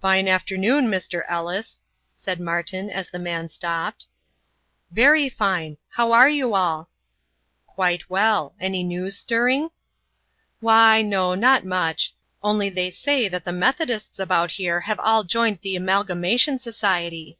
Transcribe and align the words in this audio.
"Fine 0.00 0.26
afternoon, 0.26 0.88
Mr. 0.88 1.22
Ellis," 1.28 1.78
said 2.16 2.40
Martin, 2.40 2.90
as 2.90 3.10
the 3.10 3.18
man 3.20 3.48
stopped. 3.48 4.08
"Very 4.90 5.28
fine. 5.28 5.76
How 5.90 6.10
are 6.10 6.28
you 6.28 6.54
all?" 6.56 6.88
"Quite 7.68 8.10
well. 8.10 8.56
Any 8.58 8.82
news 8.82 9.16
stirring?" 9.16 9.70
"Why, 10.58 11.00
no, 11.00 11.36
not 11.36 11.64
much. 11.64 12.12
Only 12.42 12.70
they 12.70 12.90
say 12.90 13.28
that 13.28 13.44
the 13.44 13.52
Methodists 13.52 14.18
about 14.18 14.50
here 14.50 14.80
have 14.80 14.98
all 14.98 15.22
joined 15.22 15.58
the 15.58 15.76
Amalgamation 15.76 16.58
Society." 16.58 17.38